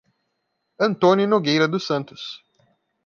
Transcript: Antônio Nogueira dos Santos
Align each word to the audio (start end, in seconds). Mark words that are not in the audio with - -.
Antônio 0.79 1.27
Nogueira 1.27 1.67
dos 1.67 1.85
Santos 1.85 2.41